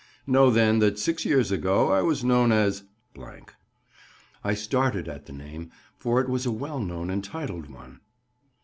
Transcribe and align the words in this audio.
Know, 0.25 0.49
then, 0.49 0.79
that 0.79 0.97
six 0.97 1.25
years 1.25 1.51
ago 1.51 1.91
I 1.91 2.01
was 2.01 2.23
known 2.23 2.51
as—." 2.51 2.85
I 4.43 4.55
started 4.55 5.07
at 5.07 5.27
the 5.27 5.31
name, 5.33 5.69
for 5.95 6.19
it 6.19 6.27
was 6.27 6.47
a 6.47 6.51
well 6.51 6.79
known 6.79 7.11
and 7.11 7.23
titled 7.23 7.69
one. 7.69 7.99